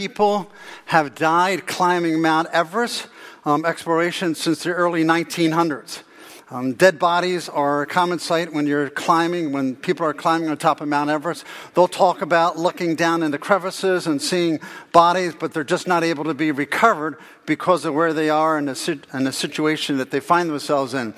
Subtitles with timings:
[0.00, 0.50] people
[0.86, 3.06] have died climbing Mount Everest
[3.44, 6.04] um, exploration since the early 1900s.
[6.48, 10.56] Um, dead bodies are a common sight when you're climbing, when people are climbing on
[10.56, 11.44] top of Mount Everest.
[11.74, 14.60] They'll talk about looking down into crevices and seeing
[14.90, 18.68] bodies, but they're just not able to be recovered because of where they are and
[18.68, 21.12] the, and the situation that they find themselves in.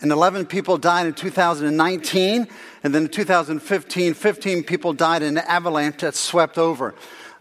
[0.00, 2.48] And 11 people died in 2019,
[2.82, 6.94] and then in 2015, 15 people died in an avalanche that swept over.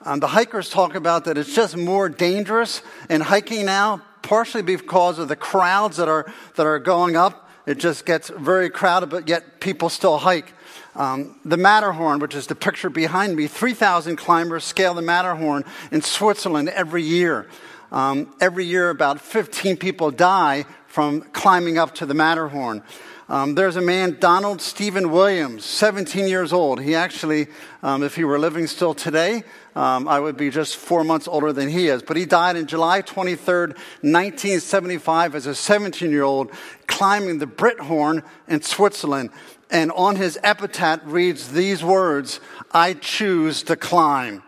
[0.04, 5.20] Um, the hikers talk about that it's just more dangerous in hiking now partially because
[5.20, 7.50] of the crowds that are, that are going up.
[7.66, 10.54] It just gets very crowded, but yet people still hike.
[10.96, 16.02] Um, the Matterhorn, which is the picture behind me, 3,000 climbers scale the Matterhorn in
[16.02, 17.48] Switzerland every year.
[17.92, 22.84] Um, every year, about 15 people die from climbing up to the Matterhorn.
[23.30, 26.82] Um, there's a man, Donald Stephen Williams, 17 years old.
[26.82, 27.48] He actually,
[27.82, 29.44] um, if he were living still today,
[29.76, 32.04] um, I would be just four months older than he is.
[32.04, 33.70] But he died in July 23rd,
[34.02, 36.52] 1975, as a 17 year old
[36.88, 39.30] climbing the Breithorn in Switzerland.
[39.70, 44.44] And on his epitaph reads these words I choose to climb.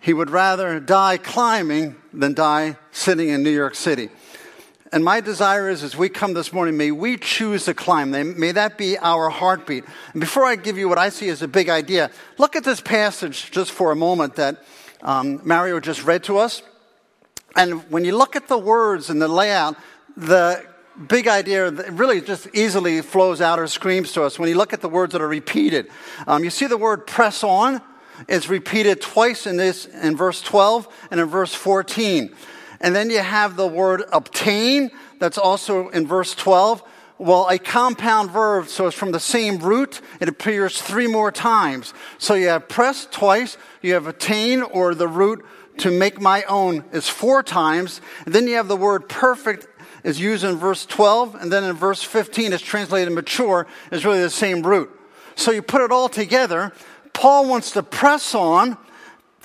[0.00, 4.10] He would rather die climbing than die sitting in New York City.
[4.96, 8.12] And my desire is, as we come this morning, may we choose to climb.
[8.12, 9.84] May that be our heartbeat.
[10.14, 12.80] And before I give you what I see as a big idea, look at this
[12.80, 14.64] passage just for a moment that
[15.02, 16.62] um, Mario just read to us.
[17.54, 19.76] And when you look at the words and the layout,
[20.16, 20.64] the
[21.08, 24.80] big idea really just easily flows out or screams to us when you look at
[24.80, 25.90] the words that are repeated.
[26.26, 27.82] Um, you see the word press on.
[28.28, 32.34] It's repeated twice in this in verse 12 and in verse 14.
[32.80, 36.82] And then you have the word obtain, that's also in verse 12.
[37.18, 40.02] Well, a compound verb, so it's from the same root.
[40.20, 41.94] It appears three more times.
[42.18, 45.44] So you have press twice, you have attain, or the root
[45.78, 48.00] to make my own is four times.
[48.24, 49.66] And then you have the word perfect
[50.04, 54.20] is used in verse 12, and then in verse 15 it's translated mature, is really
[54.20, 54.90] the same root.
[55.34, 56.72] So you put it all together.
[57.12, 58.78] Paul wants to press on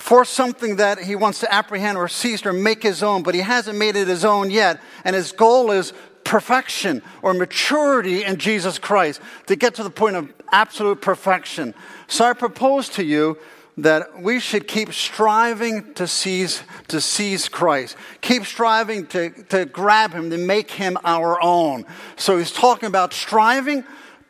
[0.02, 3.40] for something that he wants to apprehend or seize or make his own, but he
[3.40, 4.80] hasn't made it his own yet.
[5.04, 5.92] And his goal is
[6.24, 11.72] perfection or maturity in Jesus Christ to get to the point of absolute perfection.
[12.08, 13.38] So I propose to you
[13.76, 17.94] that we should keep striving to seize, to seize Christ.
[18.22, 21.86] Keep striving to, to grab him, to make him our own.
[22.16, 23.84] So he's talking about striving,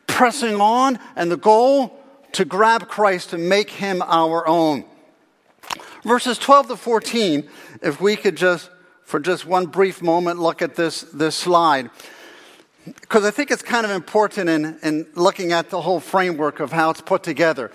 [0.05, 1.99] pressing on, and the goal
[2.33, 4.85] to grab Christ, to make him our own.
[6.03, 7.49] Verses 12 to 14,
[7.81, 8.69] if we could just,
[9.03, 11.89] for just one brief moment, look at this, this slide.
[12.85, 16.71] Because I think it's kind of important in, in looking at the whole framework of
[16.71, 17.71] how it's put together.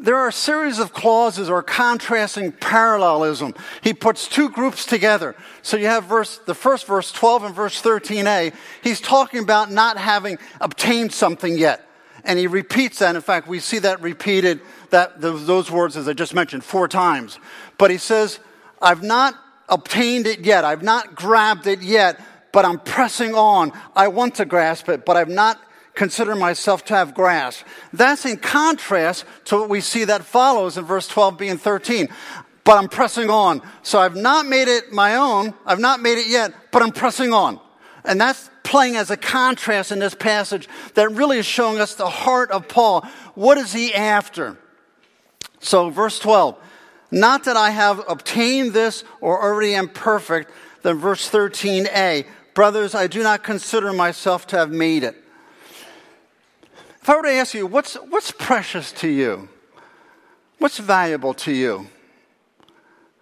[0.00, 3.54] There are a series of clauses or contrasting parallelism.
[3.82, 5.36] He puts two groups together.
[5.60, 8.54] So you have verse, the first verse, 12 and verse 13a.
[8.82, 11.86] He's talking about not having obtained something yet.
[12.24, 13.16] And he repeats that.
[13.16, 14.60] In fact, we see that repeated,
[14.90, 17.38] that, those words, as I just mentioned, four times.
[17.78, 18.38] But he says,
[18.80, 19.34] I've not
[19.68, 20.64] obtained it yet.
[20.64, 22.20] I've not grabbed it yet,
[22.52, 23.72] but I'm pressing on.
[23.94, 25.60] I want to grasp it, but I've not
[25.94, 27.64] considered myself to have grasped.
[27.92, 32.08] That's in contrast to what we see that follows in verse 12 and 13.
[32.64, 33.62] But I'm pressing on.
[33.82, 35.54] So I've not made it my own.
[35.66, 37.60] I've not made it yet, but I'm pressing on.
[38.04, 42.08] And that's playing as a contrast in this passage that really is showing us the
[42.08, 43.04] heart of Paul.
[43.34, 44.56] What is he after?
[45.58, 46.56] So, verse 12,
[47.10, 53.08] not that I have obtained this or already am perfect, then verse 13a, brothers, I
[53.08, 55.16] do not consider myself to have made it.
[57.02, 59.48] If I were to ask you, what's, what's precious to you?
[60.58, 61.88] What's valuable to you?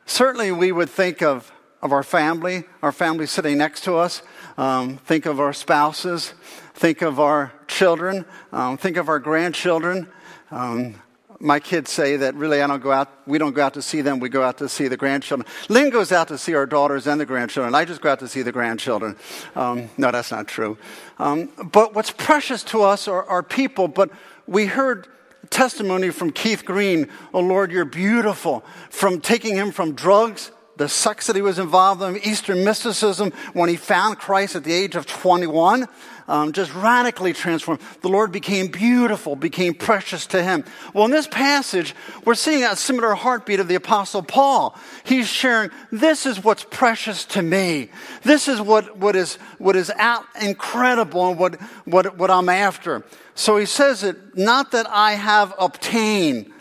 [0.04, 1.50] Certainly, we would think of,
[1.80, 4.22] of our family, our family sitting next to us.
[4.56, 6.34] Um, think of our spouses.
[6.74, 8.24] Think of our children.
[8.52, 10.08] Um, think of our grandchildren.
[10.50, 10.96] Um,
[11.40, 14.00] my kids say that really I don't go out, we don't go out to see
[14.00, 15.46] them, we go out to see the grandchildren.
[15.68, 17.74] Lynn goes out to see our daughters and the grandchildren.
[17.74, 19.16] I just go out to see the grandchildren.
[19.54, 20.78] Um, no, that's not true.
[21.18, 24.10] Um, but what's precious to us are, are people, but
[24.48, 25.06] we heard
[25.50, 31.26] testimony from Keith Green, oh Lord, you're beautiful, from taking him from drugs the sex
[31.26, 35.06] that he was involved in, Eastern mysticism, when he found Christ at the age of
[35.06, 35.86] 21,
[36.28, 37.80] um, just radically transformed.
[38.02, 40.64] The Lord became beautiful, became precious to him.
[40.94, 41.94] Well, in this passage,
[42.24, 44.78] we're seeing a similar heartbeat of the Apostle Paul.
[45.04, 47.90] He's sharing, this is what's precious to me.
[48.22, 53.04] This is what, what is, what is out incredible and what, what, what I'm after.
[53.34, 56.52] So he says it, not that I have obtained.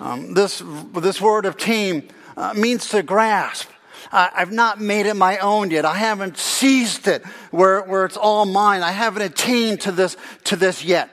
[0.00, 0.62] Um, this,
[0.94, 3.70] this word obtain uh, means to grasp.
[4.12, 5.84] I've not made it my own yet.
[5.84, 8.82] I haven't seized it where, where it's all mine.
[8.82, 11.10] I haven't attained to this, to this yet.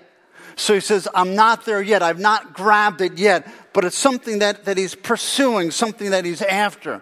[0.55, 2.03] So he says, I'm not there yet.
[2.03, 6.43] I've not grabbed it yet, but it's something that, that he's pursuing, something that he's
[6.43, 7.01] after.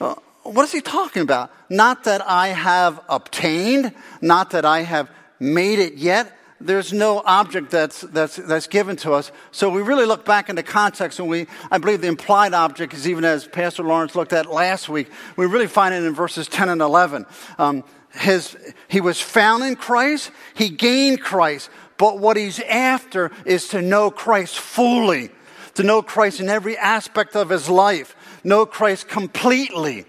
[0.00, 1.50] Uh, what is he talking about?
[1.70, 6.36] Not that I have obtained, not that I have made it yet.
[6.60, 9.32] There's no object that's, that's, that's given to us.
[9.50, 13.08] So we really look back into context, and we, I believe the implied object is
[13.08, 16.68] even as Pastor Lawrence looked at last week, we really find it in verses 10
[16.68, 17.24] and 11.
[17.58, 18.56] Um, his,
[18.88, 24.10] he was found in Christ, he gained Christ, but what he's after is to know
[24.10, 25.30] Christ fully,
[25.74, 28.14] to know Christ in every aspect of his life,
[28.44, 30.04] know Christ completely.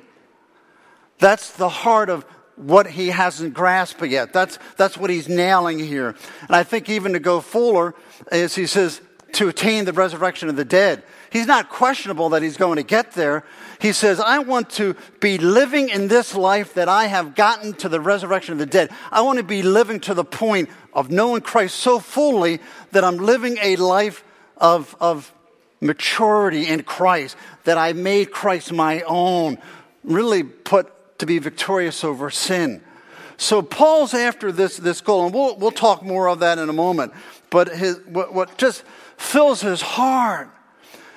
[1.19, 2.25] That's the heart of
[2.61, 4.33] what he hasn't grasped yet.
[4.33, 6.15] That's, that's what he's nailing here.
[6.41, 7.95] And I think even to go fuller
[8.31, 9.01] is he says,
[9.33, 11.03] to attain the resurrection of the dead.
[11.31, 13.45] He's not questionable that he's going to get there.
[13.79, 17.89] He says, I want to be living in this life that I have gotten to
[17.89, 18.91] the resurrection of the dead.
[19.11, 22.59] I want to be living to the point of knowing Christ so fully
[22.91, 24.23] that I'm living a life
[24.57, 25.33] of, of
[25.79, 29.57] maturity in Christ, that I made Christ my own,
[30.03, 32.81] really put to be victorious over sin.
[33.37, 36.73] So Paul's after this, this goal, and we'll, we'll talk more of that in a
[36.73, 37.13] moment.
[37.49, 38.83] But his, what, what just
[39.17, 40.49] fills his heart,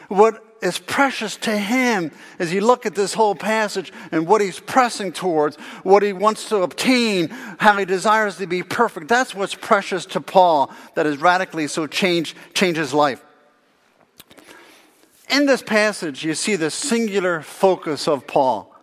[0.08, 4.60] what is precious to him as you look at this whole passage and what he's
[4.60, 7.28] pressing towards, what he wants to obtain,
[7.58, 9.08] how he desires to be perfect.
[9.08, 13.24] That's what's precious to Paul that has radically so changed, changed his life.
[15.30, 18.73] In this passage, you see the singular focus of Paul.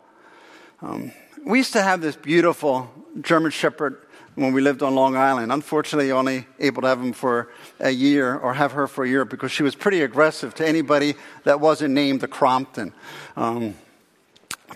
[0.81, 1.12] Um,
[1.45, 2.92] we used to have this beautiful
[3.22, 3.98] German Shepherd
[4.36, 5.51] when we lived on Long Island.
[5.51, 7.50] Unfortunately, only able to have him for
[7.80, 11.16] a year or have her for a year because she was pretty aggressive to anybody
[11.44, 12.94] that wasn't named the Crompton.
[13.36, 13.75] Um,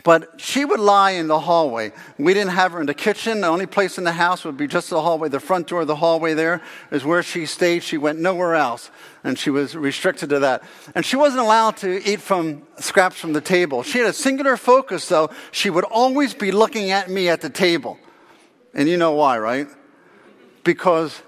[0.03, 1.91] but she would lie in the hallway.
[2.17, 3.41] We didn't have her in the kitchen.
[3.41, 5.29] The only place in the house would be just the hallway.
[5.29, 6.61] The front door of the hallway there
[6.91, 7.83] is where she stayed.
[7.83, 8.91] She went nowhere else,
[9.23, 10.63] and she was restricted to that.
[10.93, 13.83] And she wasn't allowed to eat from scraps from the table.
[13.83, 15.29] She had a singular focus, though.
[15.51, 17.97] She would always be looking at me at the table.
[18.73, 19.67] And you know why, right?
[20.63, 21.21] Because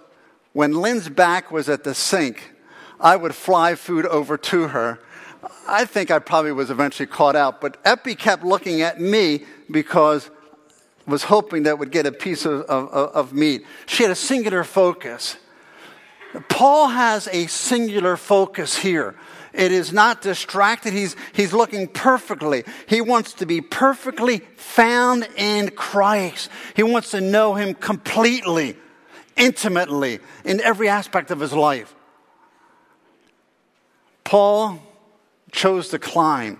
[0.53, 2.53] when Lynn's back was at the sink,
[2.99, 4.99] I would fly food over to her
[5.67, 10.29] I think I probably was eventually caught out, but Epi kept looking at me because
[11.05, 13.65] was hoping that would get a piece of, of, of meat.
[13.85, 15.37] She had a singular focus.
[16.49, 19.15] Paul has a singular focus here.
[19.53, 20.93] It is not distracted.
[20.93, 22.63] He's, he's looking perfectly.
[22.87, 26.49] He wants to be perfectly found in Christ.
[26.75, 28.75] He wants to know Him completely,
[29.35, 31.95] intimately, in every aspect of his life.
[34.25, 34.79] Paul
[35.51, 36.59] chose to climb.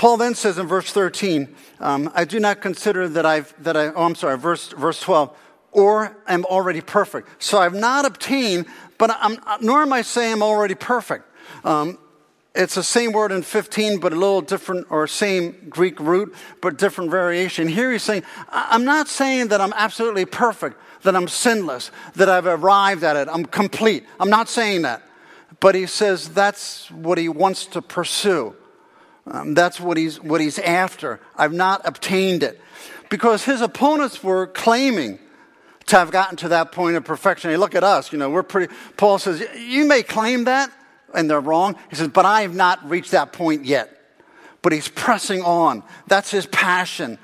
[0.00, 3.88] Paul then says in verse 13, um, I do not consider that I've, that I,
[3.88, 5.36] oh, I'm sorry, verse, verse 12,
[5.72, 7.42] or am already perfect.
[7.42, 8.64] So I've not obtained,
[8.96, 11.26] but I'm, nor am I saying I'm already perfect.
[11.64, 11.98] Um,
[12.54, 16.78] it's the same word in 15, but a little different, or same Greek root, but
[16.78, 17.68] different variation.
[17.68, 22.46] Here he's saying, I'm not saying that I'm absolutely perfect, that I'm sinless, that I've
[22.46, 24.04] arrived at it, I'm complete.
[24.18, 25.02] I'm not saying that.
[25.60, 28.56] But he says that's what he wants to pursue.
[29.26, 31.20] Um, that's what he's, what he's after.
[31.36, 32.60] I've not obtained it.
[33.10, 35.18] Because his opponents were claiming
[35.86, 37.50] to have gotten to that point of perfection.
[37.50, 38.72] Hey, look at us, you know, we're pretty.
[38.96, 40.72] Paul says, You may claim that,
[41.14, 41.76] and they're wrong.
[41.90, 43.96] He says, But I have not reached that point yet.
[44.62, 45.82] But he's pressing on.
[46.06, 47.18] That's his passion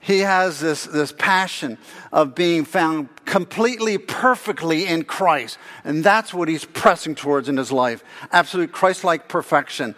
[0.00, 1.76] he has this, this passion
[2.12, 5.58] of being found completely, perfectly in Christ.
[5.84, 9.94] And that's what he's pressing towards in his life absolute Christ like perfection.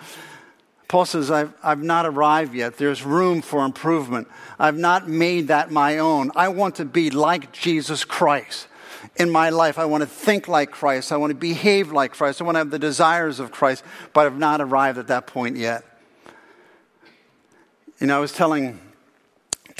[0.88, 2.76] Paul says, I've, I've not arrived yet.
[2.76, 4.26] There's room for improvement.
[4.58, 6.32] I've not made that my own.
[6.34, 8.66] I want to be like Jesus Christ
[9.14, 9.78] in my life.
[9.78, 11.12] I want to think like Christ.
[11.12, 12.40] I want to behave like Christ.
[12.40, 15.56] I want to have the desires of Christ, but I've not arrived at that point
[15.56, 15.84] yet.
[18.00, 18.80] You know, I was telling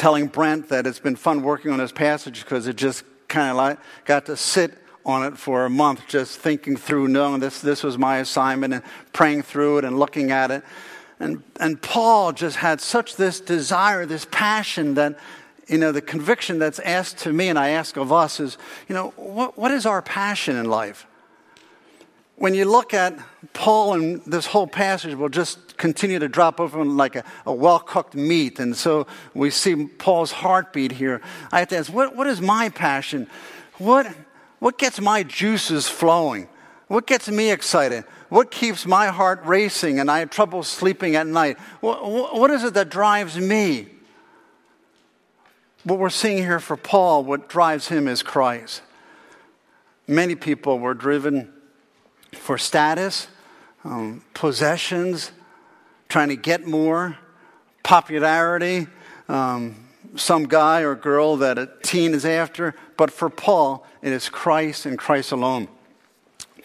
[0.01, 3.57] telling Brent that it's been fun working on this passage because it just kind of
[3.57, 4.73] like got to sit
[5.05, 8.83] on it for a month, just thinking through, knowing this, this was my assignment and
[9.13, 10.65] praying through it and looking at it.
[11.19, 15.19] And, and Paul just had such this desire, this passion that,
[15.69, 18.57] you know, the conviction that's asked to me and I ask of us is,
[18.89, 21.07] you know, what, what is our passion in life?
[22.41, 23.19] when you look at
[23.53, 27.81] Paul and this whole passage we'll just continue to drop over like a, a well
[27.81, 28.61] cooked meat.
[28.61, 31.21] And so we see Paul's heartbeat here.
[31.51, 33.27] I have to ask, what, what is my passion?
[33.79, 34.07] What,
[34.61, 36.49] what gets my juices flowing?
[36.87, 38.05] What gets me excited?
[38.29, 41.59] What keeps my heart racing and I have trouble sleeping at night?
[41.81, 43.89] What, what is it that drives me?
[45.83, 48.83] What we're seeing here for Paul, what drives him is Christ.
[50.07, 51.53] Many people were driven
[52.33, 53.29] for status,
[53.83, 55.33] um, possessions,
[56.11, 57.17] trying to get more,
[57.83, 58.87] popularity,
[59.29, 59.77] um,
[60.17, 62.75] some guy or girl that a teen is after.
[62.97, 65.69] But for Paul, it is Christ and Christ alone.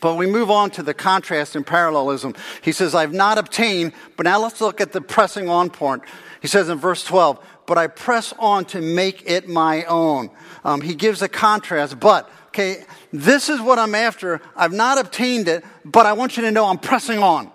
[0.02, 2.36] But we move on to the contrast and parallelism.
[2.62, 6.04] He says, I've not obtained, but now let's look at the pressing on point.
[6.42, 10.30] He says in verse 12, but I press on to make it my own.
[10.64, 14.42] Um, he gives a contrast, but, okay, this is what I'm after.
[14.56, 17.52] I've not obtained it, but I want you to know I'm pressing on.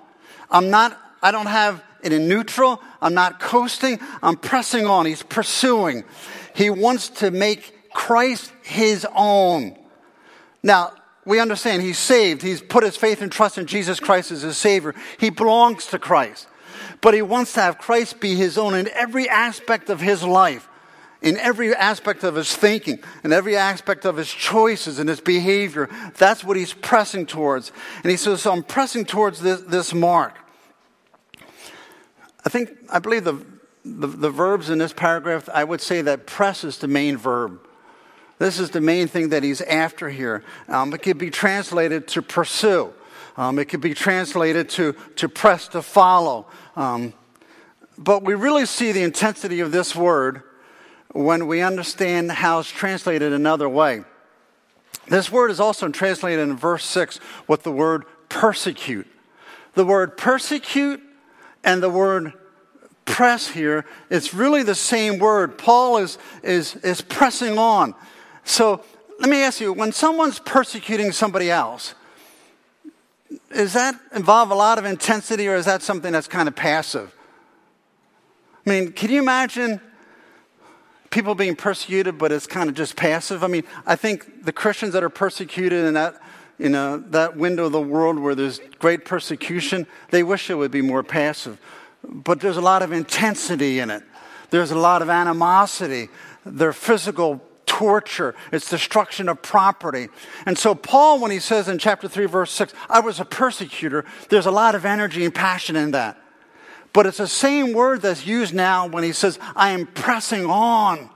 [0.50, 2.82] I'm not, I don't have it in neutral.
[3.00, 4.00] I'm not coasting.
[4.22, 5.06] I'm pressing on.
[5.06, 6.04] He's pursuing.
[6.54, 9.76] He wants to make Christ his own.
[10.62, 10.92] Now,
[11.24, 12.42] we understand he's saved.
[12.42, 14.94] He's put his faith and trust in Jesus Christ as his Savior.
[15.18, 16.48] He belongs to Christ.
[17.00, 20.68] But he wants to have Christ be his own in every aspect of his life,
[21.22, 25.88] in every aspect of his thinking, in every aspect of his choices and his behavior.
[26.18, 27.72] That's what he's pressing towards.
[28.02, 30.36] And he says, So I'm pressing towards this, this mark.
[32.44, 33.44] I think, I believe the,
[33.84, 37.60] the, the verbs in this paragraph, I would say that press is the main verb.
[38.38, 40.42] This is the main thing that he's after here.
[40.68, 42.92] Um, it could be translated to pursue.
[43.36, 46.46] Um, it could be translated to, to press to follow.
[46.74, 47.12] Um,
[47.98, 50.42] but we really see the intensity of this word
[51.12, 54.04] when we understand how it's translated another way.
[55.08, 59.06] This word is also translated in verse 6 with the word persecute.
[59.74, 61.02] The word persecute
[61.64, 62.32] and the word
[63.04, 65.58] press here, it's really the same word.
[65.58, 67.94] Paul is, is, is pressing on.
[68.44, 68.82] So
[69.18, 71.94] let me ask you when someone's persecuting somebody else,
[73.52, 77.14] does that involve a lot of intensity or is that something that's kind of passive?
[78.66, 79.80] I mean, can you imagine
[81.10, 83.42] people being persecuted, but it's kind of just passive?
[83.42, 86.20] I mean, I think the Christians that are persecuted in that,
[86.68, 90.82] know, that window of the world where there's great persecution, they wish it would be
[90.82, 91.58] more passive.
[92.04, 94.02] But there's a lot of intensity in it.
[94.50, 96.08] There's a lot of animosity.
[96.44, 100.08] Their physical torture, it's destruction of property.
[100.44, 104.04] And so, Paul, when he says in chapter 3, verse 6, I was a persecutor,
[104.28, 106.20] there's a lot of energy and passion in that.
[106.92, 111.08] But it's the same word that's used now when he says, I am pressing on.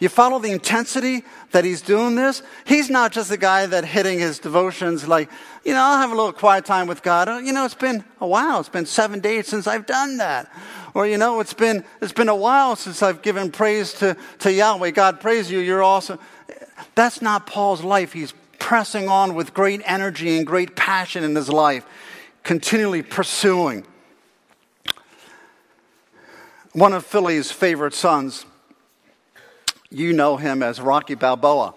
[0.00, 2.42] You follow the intensity that he's doing this?
[2.66, 5.30] He's not just a guy that hitting his devotions like,
[5.64, 7.28] you know, I'll have a little quiet time with God.
[7.28, 8.60] Uh, you know, it's been a while.
[8.60, 10.50] It's been seven days since I've done that.
[10.94, 14.52] Or, you know, it's been, it's been a while since I've given praise to, to
[14.52, 14.90] Yahweh.
[14.90, 15.60] God, praise you.
[15.60, 16.18] You're awesome.
[16.94, 18.12] That's not Paul's life.
[18.12, 21.86] He's pressing on with great energy and great passion in his life,
[22.42, 23.86] continually pursuing.
[26.72, 28.46] One of Philly's favorite sons,
[29.94, 31.74] you know him as Rocky Balboa.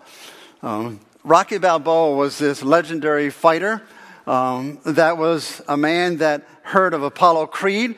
[0.62, 3.82] Um, Rocky Balboa was this legendary fighter
[4.26, 7.96] um, that was a man that heard of Apollo Creed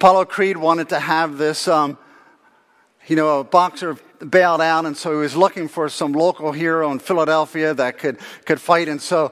[0.00, 1.98] Apollo Creed wanted to have this, um,
[3.06, 6.90] you know, a boxer bailed out, and so he was looking for some local hero
[6.90, 8.88] in Philadelphia that could, could fight.
[8.88, 9.30] And so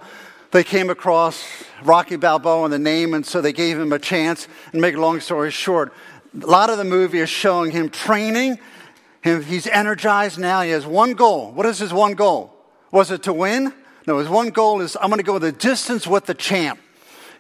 [0.51, 1.43] they came across
[1.83, 4.47] Rocky Balboa and the name, and so they gave him a chance.
[4.73, 5.95] And make a long story short,
[6.39, 8.59] a lot of the movie is showing him training.
[9.23, 10.63] He's energized now.
[10.63, 11.51] He has one goal.
[11.53, 12.55] What is his one goal?
[12.93, 13.73] Was it to win?
[14.07, 16.81] No, his one goal is I'm going to go the distance with the champ.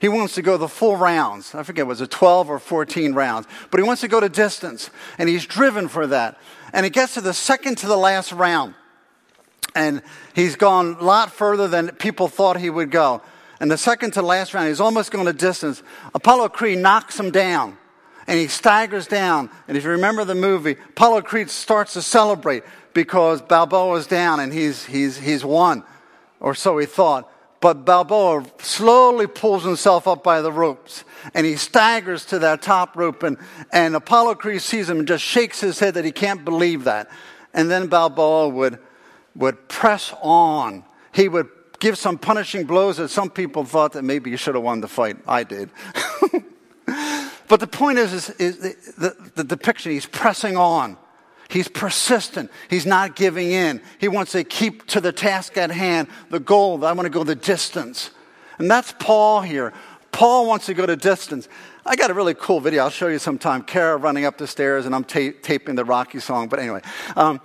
[0.00, 1.54] He wants to go the full rounds.
[1.54, 3.48] I forget, was it 12 or 14 rounds?
[3.70, 6.38] But he wants to go to distance, and he's driven for that.
[6.72, 8.74] And he gets to the second to the last round.
[9.74, 10.02] And
[10.34, 13.22] he's gone a lot further than people thought he would go.
[13.60, 15.82] And the second to last round, he's almost going to distance.
[16.14, 17.76] Apollo Creed knocks him down
[18.28, 19.50] and he staggers down.
[19.66, 24.52] And if you remember the movie, Apollo Creed starts to celebrate because Balboa's down and
[24.52, 25.82] he's, he's, he's won,
[26.38, 27.32] or so he thought.
[27.60, 31.04] But Balboa slowly pulls himself up by the ropes
[31.34, 33.22] and he staggers to that top rope.
[33.22, 33.38] And,
[33.72, 37.10] and Apollo Creed sees him and just shakes his head that he can't believe that.
[37.54, 38.78] And then Balboa would,
[39.34, 40.84] would press on.
[41.12, 41.48] He would
[41.80, 44.88] give some punishing blows that some people thought that maybe he should have won the
[44.88, 45.16] fight.
[45.26, 45.70] I did.
[47.48, 50.96] but the point is, is, is the, the, the depiction, he's pressing on.
[51.48, 52.50] He's persistent.
[52.68, 53.80] He's not giving in.
[53.98, 56.84] He wants to keep to the task at hand, the goal.
[56.84, 58.10] I want to go the distance.
[58.58, 59.72] And that's Paul here.
[60.12, 61.48] Paul wants to go to distance.
[61.86, 62.82] I got a really cool video.
[62.82, 63.62] I'll show you sometime.
[63.62, 66.48] Kara running up the stairs, and I'm ta- taping the Rocky song.
[66.48, 66.82] But anyway,
[67.16, 67.40] um,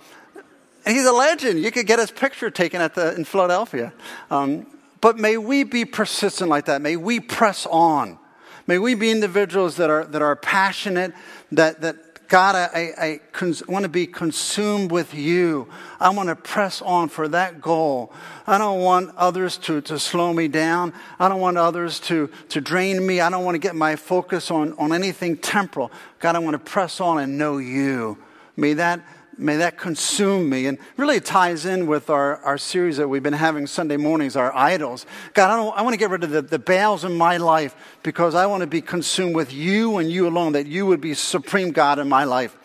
[0.86, 1.62] he's a legend.
[1.62, 3.92] You could get his picture taken at the, in Philadelphia.
[4.30, 4.66] Um,
[5.00, 6.80] But may we be persistent like that.
[6.80, 8.18] May we press on.
[8.66, 11.12] May we be individuals that are, that are passionate,
[11.52, 15.68] that, that God, I, I, cons- want to be consumed with you.
[16.00, 18.12] I want to press on for that goal.
[18.46, 20.94] I don't want others to, to slow me down.
[21.18, 23.20] I don't want others to, to drain me.
[23.20, 25.92] I don't want to get my focus on, on anything temporal.
[26.18, 28.18] God, I want to press on and know you.
[28.56, 29.00] May that
[29.38, 30.66] may that consume me.
[30.66, 34.54] And really ties in with our, our series that we've been having Sunday mornings, our
[34.54, 35.06] idols.
[35.32, 37.74] God, I, don't, I want to get rid of the, the Baals in my life
[38.02, 41.14] because I want to be consumed with you and you alone, that you would be
[41.14, 42.56] supreme God in my life.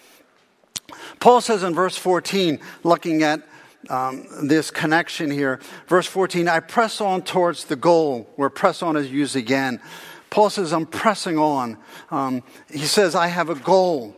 [1.19, 3.41] Paul says in verse 14, looking at
[3.89, 8.95] um, this connection here, verse 14, I press on towards the goal, where press on
[8.95, 9.81] is used again.
[10.29, 11.77] Paul says, I'm pressing on.
[12.11, 14.15] Um, he says, I have a goal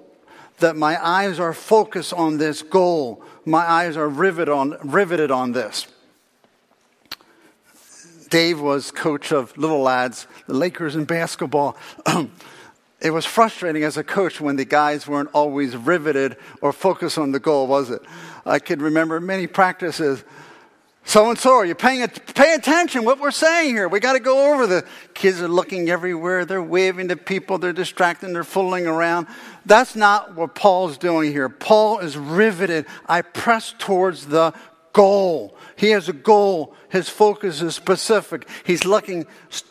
[0.62, 3.24] that my eyes are focused on this goal.
[3.46, 5.88] My eyes are riveted on, riveted on this.
[8.30, 11.76] Dave was coach of little lads, the Lakers in basketball.
[13.02, 17.34] it was frustrating as a coach when the guys weren't always riveted or focused on
[17.34, 18.02] the goal, was it?
[18.46, 20.24] I could remember many practices
[21.04, 23.88] so and so, are you paying, pay attention what we're saying here?
[23.88, 24.68] We got to go over.
[24.68, 26.46] The kids are looking everywhere.
[26.46, 27.58] They're waving to people.
[27.58, 28.34] They're distracting.
[28.34, 29.28] They're fooling around.
[29.66, 31.50] That's not what Paul's doing here.
[31.50, 32.86] Paul is riveted.
[33.08, 34.54] I press towards the
[34.94, 35.58] goal.
[35.76, 36.76] He has a goal.
[36.90, 38.48] His focus is specific.
[38.64, 39.26] He's looking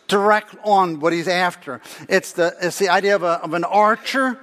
[0.07, 1.81] direct on what he's after.
[2.09, 4.39] It's the, it's the idea of, a, of an archer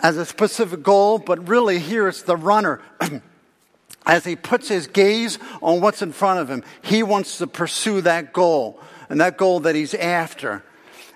[0.00, 2.80] as a specific goal, but really here it's the runner.
[4.06, 8.00] as he puts his gaze on what's in front of him, he wants to pursue
[8.02, 10.62] that goal and that goal that he's after.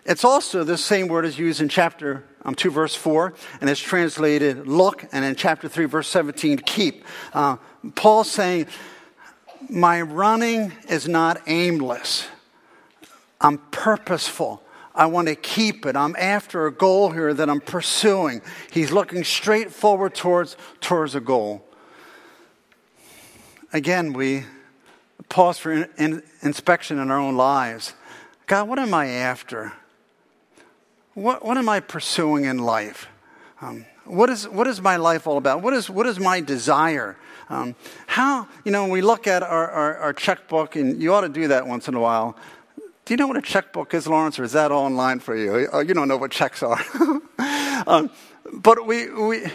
[0.04, 3.80] It's also the same word is used in chapter um, 2, verse 4, and it's
[3.80, 7.04] translated look, and in chapter 3, verse 17, keep.
[7.32, 7.56] Uh,
[7.94, 8.66] Paul's saying,
[9.68, 12.26] My running is not aimless,
[13.40, 14.62] I'm purposeful.
[14.92, 15.94] I want to keep it.
[15.94, 18.42] I'm after a goal here that I'm pursuing.
[18.72, 21.64] He's looking straight forward towards, towards a goal
[23.72, 24.44] again, we
[25.28, 27.94] pause for in, in, inspection in our own lives.
[28.46, 29.72] God, what am I after?
[31.14, 33.08] What, what am I pursuing in life?
[33.60, 35.62] Um, what, is, what is my life all about?
[35.62, 37.16] What is, what is my desire?
[37.48, 37.74] Um,
[38.06, 41.28] how, you know, when we look at our, our, our, checkbook, and you ought to
[41.28, 42.36] do that once in a while.
[43.04, 45.68] Do you know what a checkbook is, Lawrence, or is that online for you?
[45.72, 46.80] Oh, you don't know what checks are.
[47.88, 48.08] um,
[48.52, 49.46] but we, we,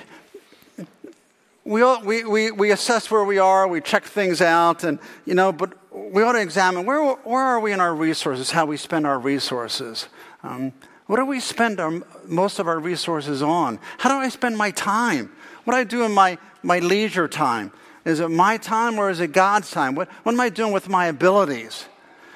[1.65, 5.33] we, all, we, we, we assess where we are, we check things out, and, you
[5.33, 8.77] know, but we ought to examine where, where are we in our resources, how we
[8.77, 10.07] spend our resources.
[10.43, 10.73] Um,
[11.07, 11.91] what do we spend our,
[12.25, 13.79] most of our resources on?
[13.97, 15.31] How do I spend my time?
[15.63, 17.71] What do I do in my, my leisure time?
[18.05, 19.95] Is it my time or is it God's time?
[19.95, 21.85] What, what am I doing with my abilities?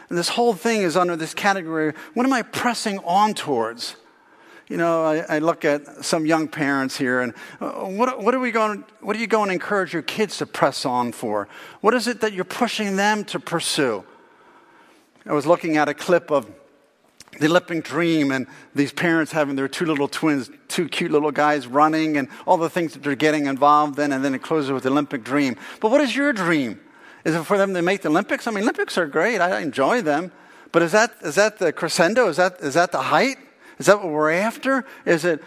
[0.10, 3.96] And this whole thing is under this category what am I pressing on towards?
[4.70, 8.40] You know, I, I, look at some young parents here, and uh, what, what, are
[8.40, 8.84] we going?
[9.02, 11.48] What are you going to encourage your kids to press on for?
[11.82, 14.04] What is it that you're pushing them to pursue?
[15.26, 16.48] I was looking at a clip of
[17.40, 21.66] the Olympic Dream, and these parents having their two little twins, two cute little guys
[21.66, 24.84] running, and all the things that they're getting involved in, and then it closes with
[24.84, 25.56] the Olympic Dream.
[25.82, 26.80] But what is your dream?
[27.26, 28.46] Is it for them to make the Olympics?
[28.46, 29.42] I mean, Olympics are great.
[29.42, 30.32] I enjoy them.
[30.72, 32.28] But is that, is that the crescendo?
[32.28, 33.38] Is that, is that the height?
[33.80, 34.86] Is that what we're after?
[35.06, 35.42] Is it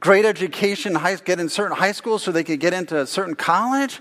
[0.00, 3.36] great education, high, get in certain high schools so they could get into a certain
[3.36, 4.00] college?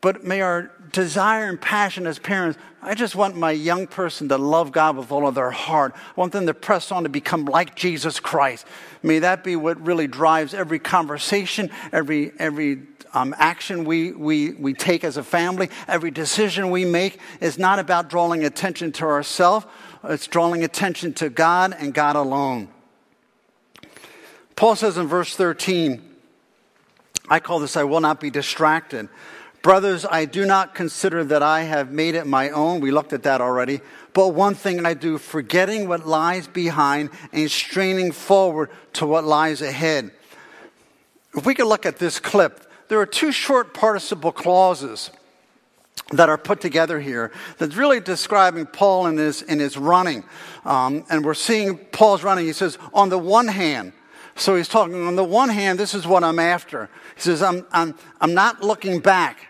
[0.00, 4.38] But may our desire and passion as parents, I just want my young person to
[4.38, 5.94] love God with all of their heart.
[5.96, 8.66] I want them to press on to become like Jesus Christ.
[9.02, 12.82] May that be what really drives every conversation, every, every
[13.14, 17.78] um, action we, we, we take as a family, every decision we make is not
[17.78, 19.66] about drawing attention to ourselves
[20.08, 22.68] it's drawing attention to God and God alone.
[24.56, 26.02] Paul says in verse 13,
[27.28, 29.08] I call this, I will not be distracted.
[29.62, 32.80] Brothers, I do not consider that I have made it my own.
[32.80, 33.80] We looked at that already.
[34.12, 39.62] But one thing I do, forgetting what lies behind and straining forward to what lies
[39.62, 40.10] ahead.
[41.34, 45.10] If we could look at this clip, there are two short participle clauses
[46.12, 50.24] that are put together here that's really describing Paul in his, in his running.
[50.64, 52.46] Um, and we're seeing Paul's running.
[52.46, 53.92] He says, on the one hand,
[54.36, 56.90] so he's talking, on the one hand, this is what I'm after.
[57.14, 59.46] He says, I'm, I'm, I'm not looking back.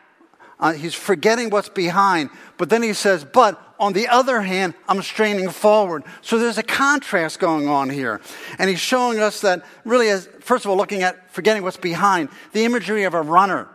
[0.61, 2.31] Uh, he's forgetting what's behind.
[2.59, 6.05] But then he says, but on the other hand, I'm straining forward.
[6.21, 8.21] So there's a contrast going on here.
[8.59, 12.29] And he's showing us that really, as, first of all, looking at forgetting what's behind,
[12.53, 13.69] the imagery of a runner.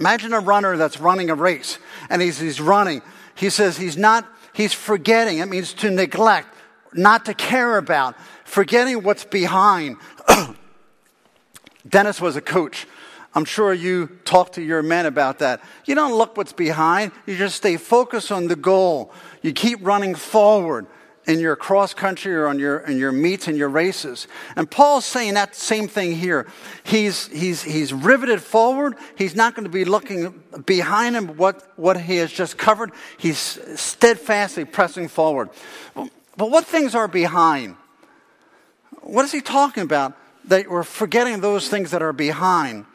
[0.00, 3.02] Imagine a runner that's running a race and he's, he's running.
[3.34, 5.38] He says he's not, he's forgetting.
[5.38, 6.48] It means to neglect,
[6.94, 9.98] not to care about, forgetting what's behind.
[11.88, 12.86] Dennis was a coach.
[13.34, 15.60] I'm sure you talk to your men about that.
[15.84, 19.12] You don't look what's behind, you just stay focused on the goal.
[19.42, 20.86] You keep running forward
[21.26, 24.26] in your cross country or on your, in your meets and your races.
[24.56, 26.46] And Paul's saying that same thing here.
[26.82, 28.96] He's, he's, he's riveted forward.
[29.16, 32.92] He's not going to be looking behind him what, what he has just covered.
[33.18, 35.50] He's steadfastly pressing forward.
[35.94, 37.76] But what things are behind?
[39.02, 40.16] What is he talking about?
[40.46, 42.86] That we're forgetting those things that are behind.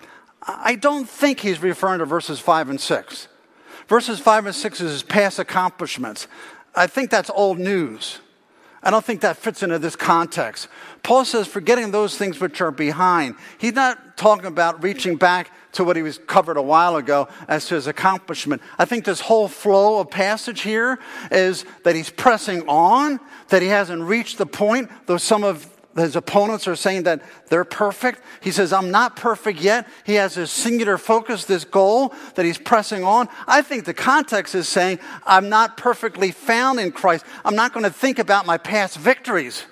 [0.41, 3.27] I don't think he's referring to verses 5 and 6.
[3.87, 6.27] Verses 5 and 6 is his past accomplishments.
[6.75, 8.19] I think that's old news.
[8.83, 10.67] I don't think that fits into this context.
[11.01, 13.35] Paul says, forgetting those things which are behind.
[13.57, 17.65] He's not talking about reaching back to what he was covered a while ago as
[17.67, 18.61] to his accomplishment.
[18.77, 20.99] I think this whole flow of passage here
[21.31, 26.15] is that he's pressing on, that he hasn't reached the point, though some of his
[26.17, 28.21] opponents are saying that they're perfect.
[28.41, 29.87] He says, I'm not perfect yet.
[30.03, 33.29] He has this singular focus, this goal that he's pressing on.
[33.47, 37.25] I think the context is saying, I'm not perfectly found in Christ.
[37.45, 39.63] I'm not going to think about my past victories.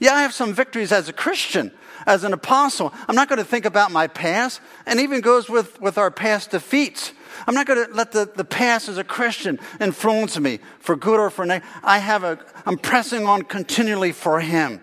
[0.00, 1.70] Yeah, I have some victories as a Christian,
[2.06, 2.92] as an apostle.
[3.06, 6.50] I'm not going to think about my past, and even goes with, with our past
[6.50, 7.12] defeats.
[7.46, 11.20] I'm not going to let the, the past as a Christian influence me for good
[11.20, 11.70] or for negative.
[11.84, 14.80] I have a, I'm pressing on continually for Him.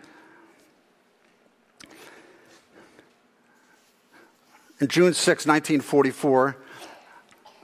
[4.80, 6.58] And June 6, 1944,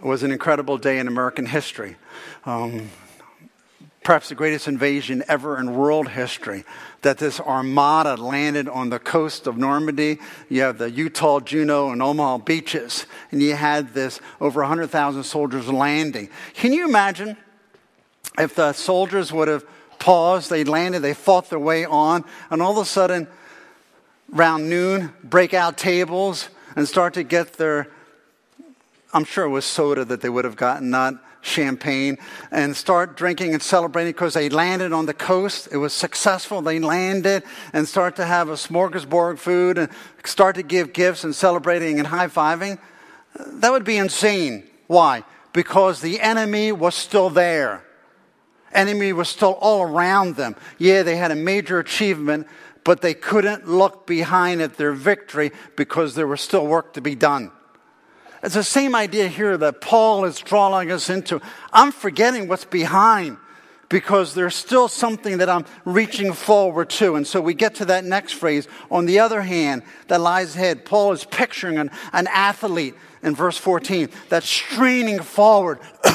[0.01, 1.97] was an incredible day in American history.
[2.45, 2.89] Um,
[4.03, 6.63] perhaps the greatest invasion ever in world history.
[7.01, 10.19] That this armada landed on the coast of Normandy.
[10.49, 15.67] You have the Utah, Juno, and Omaha beaches, and you had this over 100,000 soldiers
[15.67, 16.29] landing.
[16.53, 17.35] Can you imagine
[18.39, 19.65] if the soldiers would have
[19.99, 23.27] paused, they landed, they fought their way on, and all of a sudden,
[24.33, 27.87] around noon, breakout tables, and start to get their,
[29.13, 32.17] I'm sure it was soda that they would have gotten, not champagne,
[32.51, 35.67] and start drinking and celebrating because they landed on the coast.
[35.71, 36.61] It was successful.
[36.61, 39.89] They landed and start to have a smorgasbord food and
[40.23, 42.79] start to give gifts and celebrating and high fiving.
[43.35, 44.67] That would be insane.
[44.87, 45.23] Why?
[45.53, 47.83] Because the enemy was still there.
[48.73, 50.55] Enemy was still all around them.
[50.77, 52.47] Yeah, they had a major achievement,
[52.83, 57.15] but they couldn't look behind at their victory because there was still work to be
[57.15, 57.51] done.
[58.43, 61.39] It's the same idea here that Paul is drawing us into.
[61.71, 63.37] I'm forgetting what's behind
[63.87, 67.15] because there's still something that I'm reaching forward to.
[67.15, 68.67] And so we get to that next phrase.
[68.89, 70.85] On the other hand, that lies ahead.
[70.85, 75.79] Paul is picturing an, an athlete in verse 14 that's straining forward.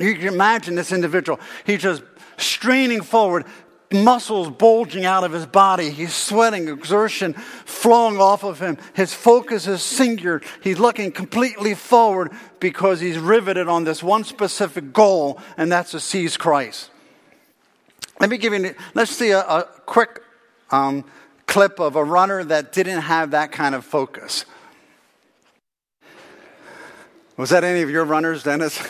[0.00, 1.38] you can imagine this individual.
[1.64, 2.02] He's just
[2.38, 3.44] straining forward,
[3.92, 5.90] muscles bulging out of his body.
[5.90, 8.78] He's sweating, exertion flowing off of him.
[8.94, 10.42] His focus is singular.
[10.62, 16.00] He's looking completely forward because he's riveted on this one specific goal, and that's to
[16.00, 16.90] seize Christ.
[18.20, 20.22] Let me give you, let's see a, a quick
[20.70, 21.04] um,
[21.46, 24.44] clip of a runner that didn't have that kind of focus.
[27.36, 28.80] Was that any of your runners, Dennis?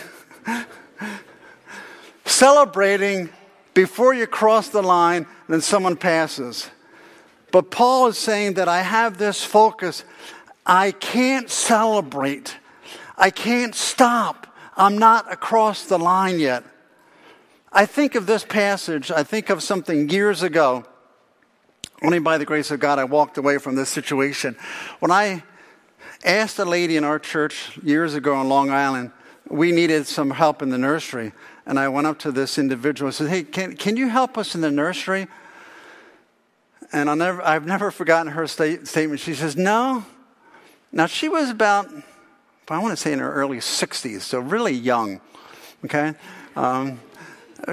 [2.25, 3.29] Celebrating
[3.77, 6.71] before you cross the line, then someone passes.
[7.51, 10.03] But Paul is saying that I have this focus.
[10.65, 12.57] I can't celebrate.
[13.19, 14.47] I can't stop.
[14.75, 16.63] I'm not across the line yet.
[17.71, 20.83] I think of this passage, I think of something years ago.
[22.01, 24.55] Only by the grace of God, I walked away from this situation.
[25.01, 25.43] When I
[26.25, 29.11] asked a lady in our church years ago on Long Island,
[29.47, 31.31] we needed some help in the nursery.
[31.67, 34.55] And I went up to this individual and said, Hey, can, can you help us
[34.55, 35.27] in the nursery?
[36.93, 39.19] And I'll never, I've never forgotten her state, statement.
[39.19, 40.05] She says, No.
[40.93, 41.89] Now, she was about,
[42.69, 45.19] I want to say in her early 60s, so really young.
[45.83, 46.13] Okay?
[46.55, 47.01] Um,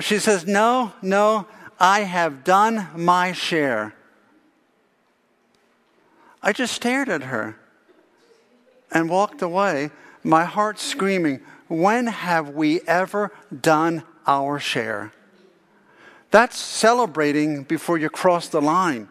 [0.00, 1.46] she says, No, no,
[1.78, 3.94] I have done my share.
[6.42, 7.57] I just stared at her
[8.90, 9.90] and walked away,
[10.24, 11.40] my heart screaming,
[11.74, 15.12] when have we ever done our share?
[16.30, 19.08] That's celebrating before you cross the line.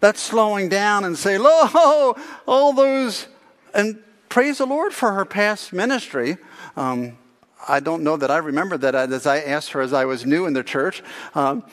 [0.00, 3.26] That's slowing down and say, "Lo, all those,"
[3.74, 6.38] and praise the Lord for her past ministry.
[6.76, 7.18] Um,
[7.66, 10.46] I don't know that I remember that as I asked her as I was new
[10.46, 11.02] in the church.
[11.34, 11.64] Um,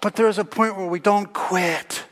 [0.00, 2.04] but there's a point where we don't quit.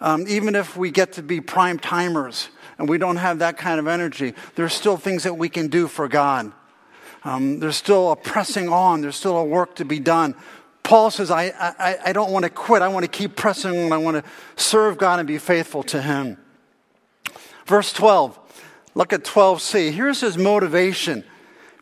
[0.00, 2.48] Um, even if we get to be prime timers,
[2.78, 5.88] and we don't have that kind of energy, there's still things that we can do
[5.88, 6.52] for God.
[7.24, 10.34] Um, there's still a pressing on, there's still a work to be done.
[10.84, 12.80] Paul says, I, I, I don't want to quit.
[12.80, 13.92] I want to keep pressing on.
[13.92, 16.38] I want to serve God and be faithful to Him.
[17.66, 18.38] Verse 12,
[18.94, 19.92] look at 12c.
[19.92, 21.24] Here's his motivation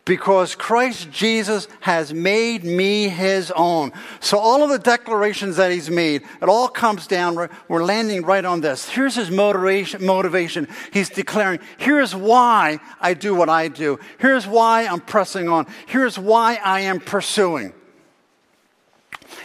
[0.06, 3.92] because Christ Jesus has made me his own.
[4.20, 7.34] So all of the declarations that he's made, it all comes down,
[7.68, 8.88] we're landing right on this.
[8.88, 10.68] Here's his motivation, motivation.
[10.92, 13.98] He's declaring, here's why I do what I do.
[14.18, 15.66] Here's why I'm pressing on.
[15.86, 17.74] Here's why I am pursuing.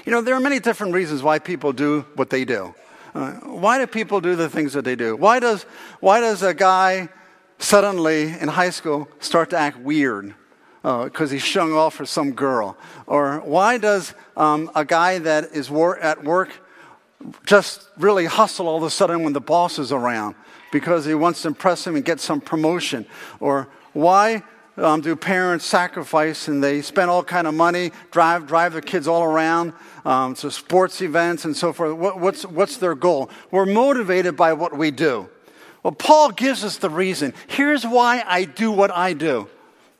[0.06, 2.76] You know, there are many different reasons why people do what they do.
[3.16, 5.16] Uh, why do people do the things that they do?
[5.16, 5.64] Why does,
[6.00, 7.10] why does a guy
[7.58, 10.36] suddenly in high school start to act weird?
[10.82, 12.76] Because uh, he's showing off for some girl?
[13.06, 16.50] Or why does um, a guy that is wor- at work
[17.46, 20.36] just really hustle all of a sudden when the boss is around
[20.72, 23.06] because he wants to impress him and get some promotion?
[23.40, 24.42] Or why
[24.78, 29.08] um, do parents sacrifice and they spend all kind of money, drive drive their kids
[29.08, 31.96] all around um, to sports events and so forth?
[31.96, 33.30] What, what's what's their goal?
[33.52, 35.30] We're motivated by what we do.
[35.84, 37.34] Well, Paul gives us the reason.
[37.48, 39.48] Here's why I do what I do.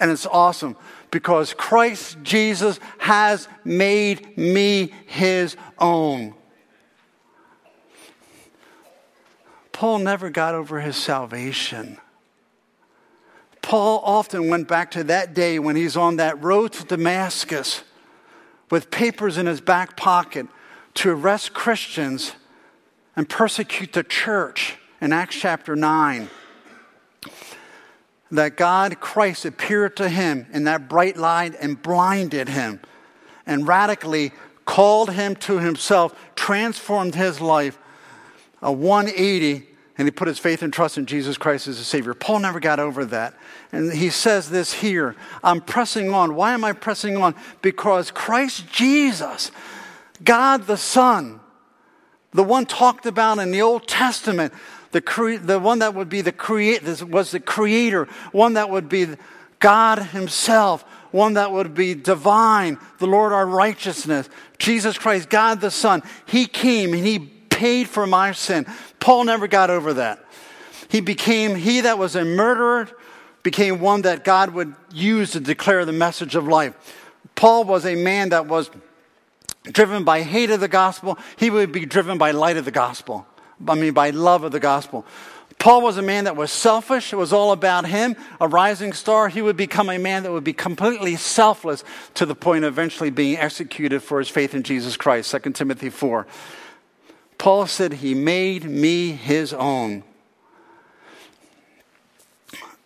[0.02, 0.76] And it's awesome
[1.12, 6.34] because Christ Jesus has made me his own.
[9.72, 12.00] Paul never got over his salvation.
[13.62, 17.84] Paul often went back to that day when he's on that road to Damascus
[18.72, 20.48] with papers in his back pocket
[20.96, 22.34] to arrest Christians
[23.16, 26.28] and persecute the church in Acts chapter 9
[28.32, 32.80] that God, Christ, appeared to him in that bright light and blinded him
[33.46, 34.32] and radically
[34.66, 37.78] called him to himself, transformed his life,
[38.62, 39.68] a 180,
[39.98, 42.14] and he put his faith and trust in Jesus Christ as a Savior.
[42.14, 43.34] Paul never got over that.
[43.72, 46.36] And he says this here I'm pressing on.
[46.36, 47.36] Why am I pressing on?
[47.62, 49.52] Because Christ Jesus,
[50.24, 51.40] God the Son,
[52.34, 54.54] the one talked about in the Old Testament,
[54.92, 58.90] the, cre- the one that would be the create was the creator, one that would
[58.90, 59.08] be
[59.60, 65.72] God himself, one that would be divine, the Lord our righteousness, Jesus Christ, God the
[65.72, 66.02] Son.
[66.26, 68.66] He came and he paid for my sin.
[69.00, 70.26] Paul never got over that.
[70.90, 72.90] He became, he that was a murderer
[73.44, 76.76] became one that God would use to declare the message of life.
[77.36, 78.70] Paul was a man that was
[79.64, 81.18] driven by hate of the gospel.
[81.38, 83.26] He would be driven by light of the gospel.
[83.68, 85.06] I mean, by love of the gospel.
[85.62, 87.14] Paul was a man that was selfish.
[87.14, 88.16] It was all about him.
[88.40, 91.84] A rising star, he would become a man that would be completely selfless
[92.16, 95.30] to the point of eventually being executed for his faith in Jesus Christ.
[95.30, 96.26] 2 Timothy 4.
[97.38, 100.04] Paul said, He made me his own.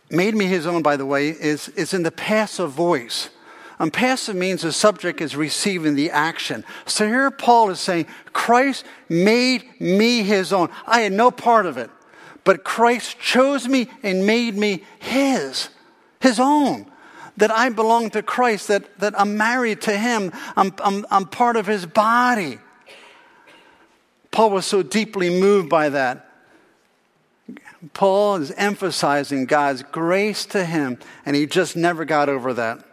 [0.09, 3.29] Made me his own, by the way, is, is in the passive voice.
[3.77, 6.63] And passive means the subject is receiving the action.
[6.85, 10.69] So here Paul is saying, Christ made me his own.
[10.87, 11.89] I had no part of it,
[12.43, 15.69] but Christ chose me and made me his,
[16.21, 16.89] his own.
[17.37, 21.57] That I belong to Christ, that, that I'm married to him, I'm, I'm, I'm part
[21.57, 22.59] of his body.
[24.31, 26.31] Paul was so deeply moved by that.
[27.93, 32.83] Paul is emphasizing God's grace to him, and he just never got over that.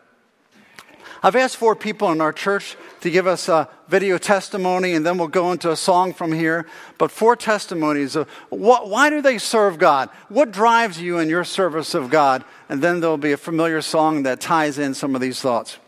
[1.25, 5.19] I've asked four people in our church to give us a video testimony, and then
[5.19, 6.67] we'll go into a song from here.
[6.99, 10.11] But four testimonies of what, why do they serve God?
[10.29, 12.45] What drives you in your service of God?
[12.69, 15.79] And then there'll be a familiar song that ties in some of these thoughts.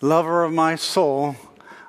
[0.00, 1.36] Lover of my soul,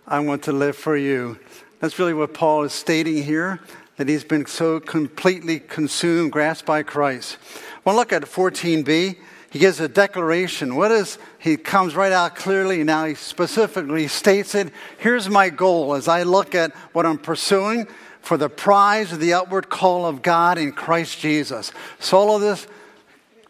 [0.06, 1.40] I want to live for you.
[1.80, 3.62] That's really what Paul is stating here,
[3.96, 7.38] that he's been so completely consumed, grasped by Christ.
[7.86, 9.16] Well, look at 14b
[9.52, 10.76] he gives a declaration.
[10.76, 12.84] What is, he comes right out clearly.
[12.84, 14.72] Now he specifically states it.
[15.00, 17.88] Here's my goal as I look at what I'm pursuing
[18.22, 21.72] for the prize of the upward call of God in Christ Jesus.
[22.00, 22.68] So all of this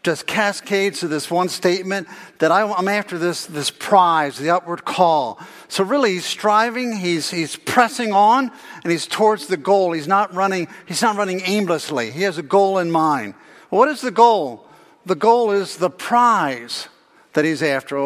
[0.02, 2.08] just cascades to this one statement
[2.38, 5.38] that I, am after this, this prize, the upward call.
[5.68, 8.50] So really he's striving, he's, he's pressing on,
[8.82, 9.92] and he's towards the goal.
[9.92, 12.10] He's not running, he's not running aimlessly.
[12.10, 13.34] He has a goal in mind.
[13.68, 14.66] What is the goal?
[15.06, 16.88] The goal is the prize
[17.32, 17.98] that he's after.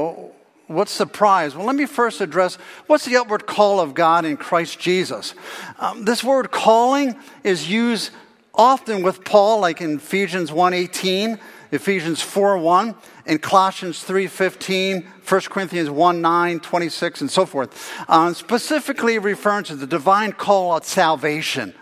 [0.67, 1.55] What's the prize?
[1.55, 5.35] Well, let me first address what's the upward call of God in Christ Jesus.
[5.79, 8.11] Um, this word calling is used
[8.55, 11.39] often with Paul, like in Ephesians 1.18,
[11.73, 12.95] Ephesians 4.1,
[13.27, 17.93] in Colossians 3.15, 1 Corinthians 1.9, 26, and so forth.
[18.09, 21.75] Um, specifically referring to the divine call of salvation.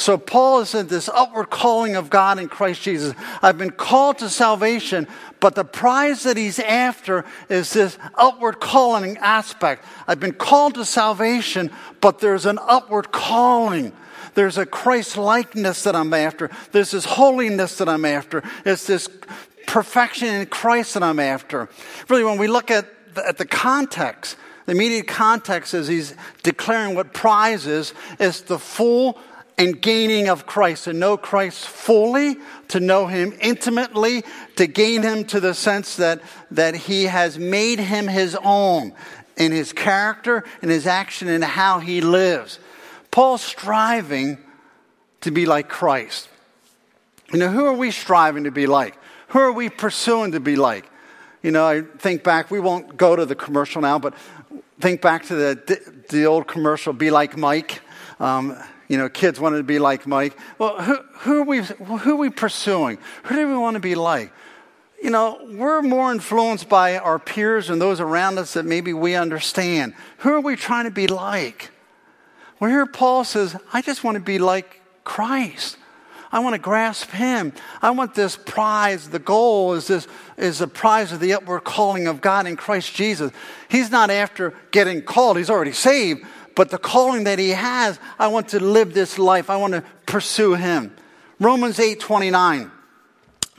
[0.00, 3.14] So Paul is in this upward calling of God in Christ Jesus.
[3.42, 5.06] I've been called to salvation,
[5.40, 9.84] but the prize that he's after is this upward calling aspect.
[10.08, 13.92] I've been called to salvation, but there's an upward calling.
[14.32, 16.50] There's a Christ likeness that I'm after.
[16.72, 18.42] There's this holiness that I'm after.
[18.64, 19.06] It's this
[19.66, 21.68] perfection in Christ that I'm after.
[22.08, 26.94] Really, when we look at the, at the context, the immediate context as he's declaring
[26.94, 29.18] what prize is, is the full
[29.60, 34.24] and gaining of Christ, to know Christ fully, to know him intimately,
[34.56, 38.94] to gain him to the sense that, that he has made him his own
[39.36, 42.58] in his character, in his action, in how he lives.
[43.10, 44.38] Paul's striving
[45.20, 46.30] to be like Christ.
[47.30, 48.96] You know, who are we striving to be like?
[49.28, 50.90] Who are we pursuing to be like?
[51.42, 54.14] You know, I think back, we won't go to the commercial now, but
[54.80, 57.82] think back to the, the old commercial, Be Like Mike.
[58.18, 58.56] Um,
[58.90, 60.36] you know, kids wanted to be like Mike.
[60.58, 62.98] Well, who, who, are we, who are we pursuing?
[63.22, 64.32] Who do we want to be like?
[65.00, 69.14] You know, we're more influenced by our peers and those around us that maybe we
[69.14, 69.94] understand.
[70.18, 71.70] Who are we trying to be like?
[72.58, 75.76] Well, here Paul says, I just want to be like Christ.
[76.32, 77.52] I want to grasp him.
[77.80, 79.08] I want this prize.
[79.08, 82.92] The goal is this is the prize of the upward calling of God in Christ
[82.92, 83.30] Jesus.
[83.68, 86.24] He's not after getting called, he's already saved,
[86.60, 89.48] but the calling that he has, I want to live this life.
[89.48, 90.94] I want to pursue him.
[91.38, 92.70] Romans 8 29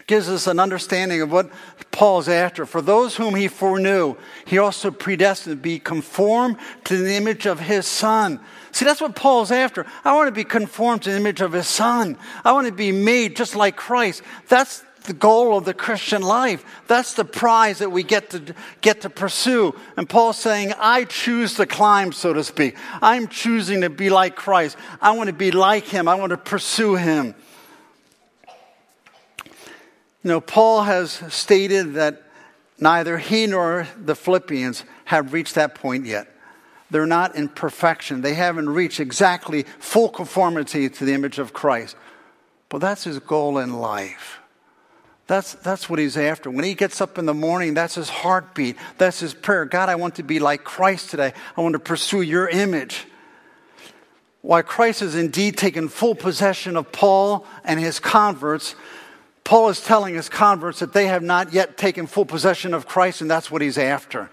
[0.05, 1.49] gives us an understanding of what
[1.89, 2.63] Paul's after.
[2.63, 7.59] For those whom he foreknew, he also predestined to be conformed to the image of
[7.59, 8.39] his son.
[8.71, 9.87] See, that's what Paul's after.
[10.05, 12.19] I want to be conformed to the image of his son.
[12.45, 14.21] I want to be made just like Christ.
[14.47, 16.63] That's the goal of the Christian life.
[16.87, 19.75] That's the prize that we get to get to pursue.
[19.97, 22.77] And Paul's saying, I choose to climb, so to speak.
[23.01, 24.77] I'm choosing to be like Christ.
[25.01, 26.07] I want to be like him.
[26.07, 27.35] I want to pursue him.
[30.23, 32.21] You know, Paul has stated that
[32.79, 36.27] neither he nor the Philippians have reached that point yet.
[36.91, 38.21] They're not in perfection.
[38.21, 41.95] They haven't reached exactly full conformity to the image of Christ.
[42.69, 44.40] But that's his goal in life.
[45.31, 46.51] That's, that's what he's after.
[46.51, 48.75] When he gets up in the morning, that's his heartbeat.
[48.97, 49.63] That's his prayer.
[49.63, 51.31] God, I want to be like Christ today.
[51.55, 53.05] I want to pursue your image.
[54.41, 58.75] While Christ has indeed taken full possession of Paul and his converts,
[59.45, 63.21] Paul is telling his converts that they have not yet taken full possession of Christ,
[63.21, 64.29] and that's what he's after.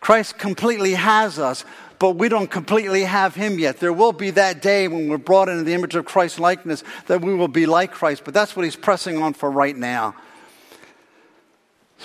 [0.00, 1.64] Christ completely has us,
[1.98, 3.80] but we don't completely have him yet.
[3.80, 7.22] There will be that day when we're brought into the image of Christ's likeness that
[7.22, 10.14] we will be like Christ, but that's what he's pressing on for right now.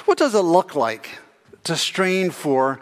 [0.01, 1.19] So what does it look like
[1.65, 2.79] to strain for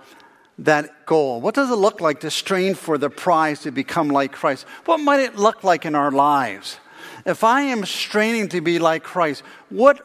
[0.60, 1.42] that goal?
[1.42, 4.66] What does it look like to strain for the prize to become like Christ?
[4.86, 6.80] What might it look like in our lives?
[7.26, 9.98] If I am straining to be like Christ, what,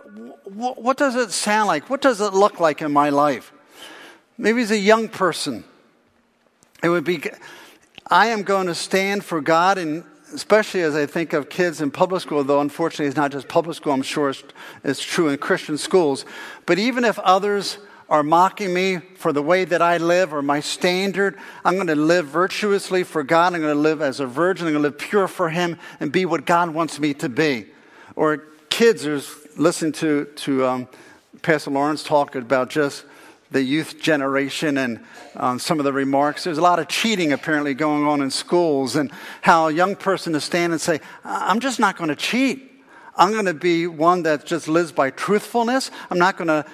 [0.50, 1.88] what, what does it sound like?
[1.88, 3.52] What does it look like in my life?
[4.36, 5.62] Maybe as a young person,
[6.82, 7.22] it would be
[8.08, 10.02] I am going to stand for God and
[10.34, 13.76] especially as I think of kids in public school, though unfortunately it's not just public
[13.76, 14.42] school, I'm sure it's,
[14.82, 16.24] it's true in Christian schools.
[16.66, 20.60] But even if others are mocking me for the way that I live or my
[20.60, 23.54] standard, I'm going to live virtuously for God.
[23.54, 24.66] I'm going to live as a virgin.
[24.66, 27.66] I'm going to live pure for Him and be what God wants me to be.
[28.16, 29.22] Or kids are
[29.56, 30.88] listening to, to um,
[31.42, 33.04] Pastor Lawrence talk about just
[33.54, 35.00] the youth generation and
[35.36, 36.42] um, some of the remarks.
[36.42, 39.12] There's a lot of cheating apparently going on in schools, and
[39.42, 42.72] how a young person to stand and say, I'm just not going to cheat.
[43.16, 45.92] I'm going to be one that just lives by truthfulness.
[46.10, 46.66] I'm not going to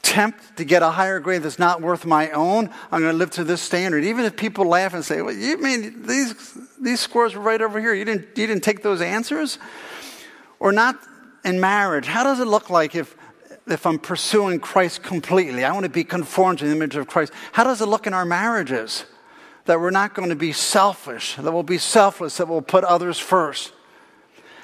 [0.00, 2.70] tempt to get a higher grade that's not worth my own.
[2.90, 4.02] I'm going to live to this standard.
[4.04, 7.78] Even if people laugh and say, well, you mean these, these scores were right over
[7.78, 7.92] here.
[7.92, 9.58] You didn't, you didn't take those answers?
[10.58, 10.98] Or not
[11.44, 12.06] in marriage.
[12.06, 13.14] How does it look like if
[13.72, 15.64] if I'm pursuing Christ completely.
[15.64, 17.32] I want to be conformed to the image of Christ.
[17.52, 19.04] How does it look in our marriages?
[19.66, 23.18] That we're not going to be selfish, that we'll be selfless, that we'll put others
[23.18, 23.72] first.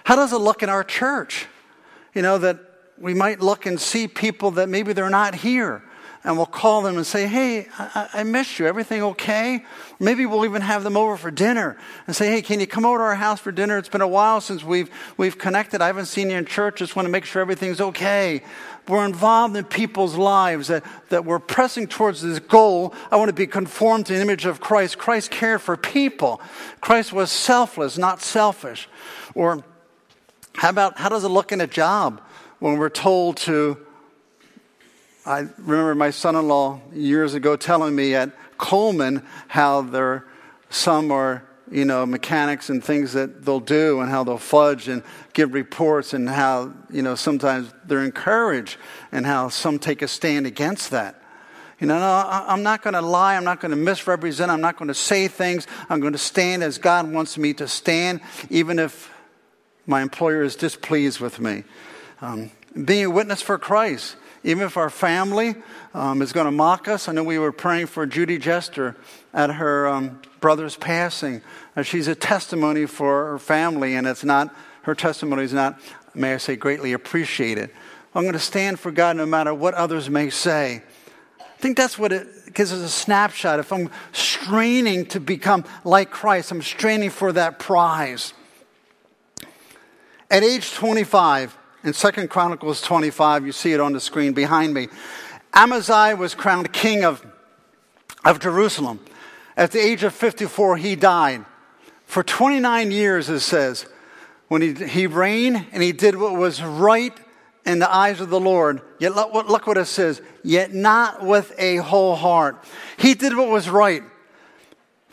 [0.05, 1.47] How does it look in our church?
[2.15, 2.59] You know, that
[2.99, 5.83] we might look and see people that maybe they're not here
[6.25, 8.67] and we'll call them and say, Hey, I, I missed you.
[8.67, 9.65] Everything okay?
[10.01, 12.99] Maybe we'll even have them over for dinner and say, Hey, can you come over
[12.99, 13.77] to our house for dinner?
[13.77, 15.83] It's been a while since we've, we've connected.
[15.83, 16.79] I haven't seen you in church.
[16.79, 18.43] Just want to make sure everything's okay.
[18.89, 22.95] We're involved in people's lives, that, that we're pressing towards this goal.
[23.11, 24.99] I want to be conformed to the image of Christ.
[24.99, 26.41] Christ cared for people.
[26.81, 28.89] Christ was selfless, not selfish.
[29.35, 29.63] Or
[30.55, 32.21] how about, how does it look in a job
[32.61, 33.79] when we're told to
[35.27, 40.27] I remember my son in law years ago telling me at Coleman how there
[40.69, 45.03] some are you know, mechanics and things that they'll do and how they'll fudge and
[45.33, 48.77] give reports and how, you know, sometimes they're encouraged
[49.11, 51.21] and how some take a stand against that.
[51.81, 53.37] You know, no, I'm not going to lie.
[53.37, 54.51] I'm not going to misrepresent.
[54.51, 55.67] I'm not going to say things.
[55.89, 58.21] I'm going to stand as God wants me to stand,
[58.51, 59.13] even if
[59.87, 61.65] my employer is displeased with me.
[62.21, 62.53] Um,
[62.85, 65.57] being a witness for Christ, even if our family
[65.95, 67.09] um, is going to mock us.
[67.09, 68.95] I know we were praying for Judy Jester
[69.33, 71.41] at her um, brother's passing.
[71.75, 75.81] Uh, she's a testimony for her family, and it's not, her testimony is not,
[76.15, 77.71] may I say, greatly appreciated.
[78.15, 80.83] I'm going to stand for God no matter what others may say.
[81.41, 83.59] I think that's what it gives us a snapshot.
[83.59, 88.35] If I'm straining to become like Christ, I'm straining for that prize.
[90.31, 94.89] At age 25, in Second Chronicles 25, you see it on the screen behind me,
[95.53, 97.25] Amaziah was crowned king of,
[98.25, 99.01] of Jerusalem.
[99.57, 101.45] At the age of 54, he died.
[102.07, 103.87] For 29 years, it says,
[104.49, 107.17] when he, he reigned and he did what was right
[107.67, 108.81] in the eyes of the Lord.
[108.99, 112.65] Yet look, look what it says, yet not with a whole heart.
[112.97, 114.03] He did what was right.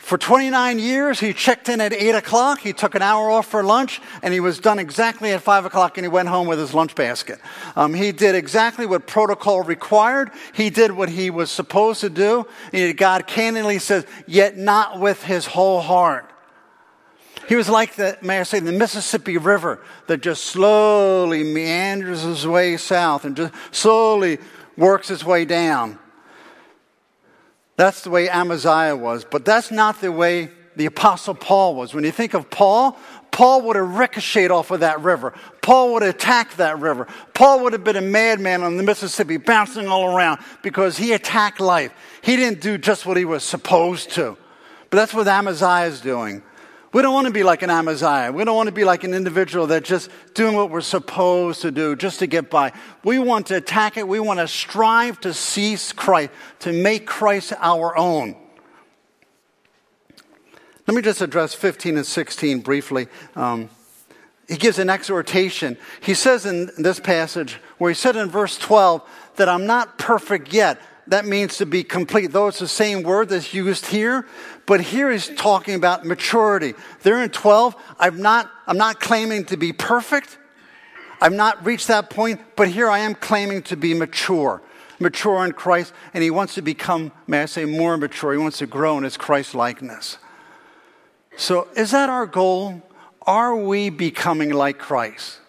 [0.02, 3.62] For 29 years, he checked in at 8 o'clock, he took an hour off for
[3.62, 6.74] lunch, and he was done exactly at 5 o'clock, and he went home with his
[6.74, 7.38] lunch basket.
[7.76, 10.32] Um, he did exactly what protocol required.
[10.54, 12.48] He did what he was supposed to do.
[12.72, 16.28] And God candidly says, yet not with his whole heart.
[17.48, 22.44] He was like the, may I say, the Mississippi River that just slowly meanders its
[22.44, 24.38] way south and just slowly
[24.76, 26.00] works its way down.
[27.82, 31.92] That's the way Amaziah was, but that's not the way the Apostle Paul was.
[31.92, 32.96] When you think of Paul,
[33.32, 35.34] Paul would have ricocheted off of that river.
[35.62, 37.08] Paul would have attacked that river.
[37.34, 41.58] Paul would have been a madman on the Mississippi, bouncing all around because he attacked
[41.58, 41.92] life.
[42.22, 44.36] He didn't do just what he was supposed to.
[44.90, 46.44] But that's what Amaziah is doing.
[46.92, 48.32] We don't want to be like an Amaziah.
[48.32, 51.70] We don't want to be like an individual that's just doing what we're supposed to
[51.70, 52.72] do just to get by.
[53.02, 54.06] We want to attack it.
[54.06, 56.30] We want to strive to seize Christ,
[56.60, 58.36] to make Christ our own.
[60.86, 63.08] Let me just address 15 and 16 briefly.
[63.36, 63.70] Um,
[64.46, 65.78] he gives an exhortation.
[66.02, 69.02] He says in this passage, where he said in verse 12,
[69.36, 70.78] that I'm not perfect yet
[71.12, 72.32] that means to be complete.
[72.32, 74.26] Though it's the same word that's used here,
[74.64, 76.72] but here he's talking about maturity.
[77.02, 80.38] There in 12, I'm not, I'm not claiming to be perfect.
[81.20, 84.62] I've not reached that point, but here I am claiming to be mature.
[85.00, 88.32] Mature in Christ, and he wants to become, may I say, more mature.
[88.32, 90.16] He wants to grow in his Christ likeness.
[91.36, 92.80] So, is that our goal?
[93.26, 95.41] Are we becoming like Christ?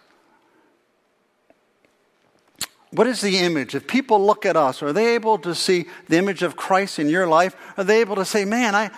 [2.94, 3.74] What is the image?
[3.74, 7.10] If people look at us, are they able to see the image of Christ in
[7.10, 7.56] your life?
[7.76, 8.92] Are they able to say, man, I,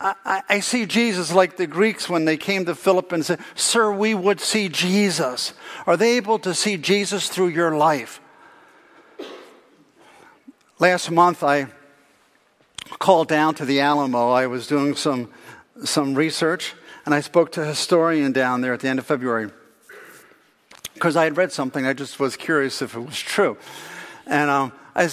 [0.00, 3.92] I, I see Jesus like the Greeks when they came to Philip and said, Sir,
[3.92, 5.52] we would see Jesus.
[5.86, 8.18] Are they able to see Jesus through your life?
[10.78, 11.66] Last month, I
[12.98, 14.30] called down to the Alamo.
[14.30, 15.30] I was doing some,
[15.84, 16.74] some research,
[17.04, 19.50] and I spoke to a historian down there at the end of February
[21.04, 21.84] because I had read something.
[21.84, 23.58] I just was curious if it was true.
[24.24, 25.10] And um, I,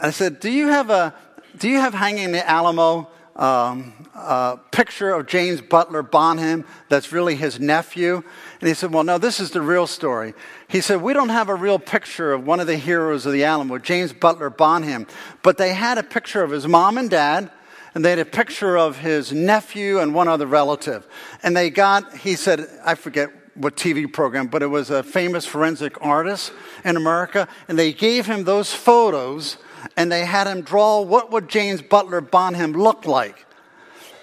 [0.00, 1.14] I said, Do you have a
[1.58, 7.12] do you have hanging in the Alamo um, a picture of James Butler Bonham that's
[7.12, 8.22] really his nephew?
[8.62, 10.32] And he said, Well, no, this is the real story.
[10.66, 13.44] He said, We don't have a real picture of one of the heroes of the
[13.44, 15.06] Alamo, James Butler Bonham,
[15.42, 17.50] but they had a picture of his mom and dad.
[17.94, 21.06] And they had a picture of his nephew and one other relative.
[21.42, 25.44] And they got, he said, I forget what TV program, but it was a famous
[25.44, 26.52] forensic artist
[26.84, 29.58] in America, and they gave him those photos
[29.96, 33.46] and they had him draw what would James Butler Bonham look like.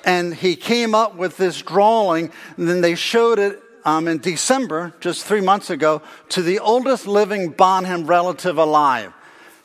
[0.03, 4.93] And he came up with this drawing, and then they showed it um, in December,
[4.99, 9.13] just three months ago, to the oldest living Bonham relative alive.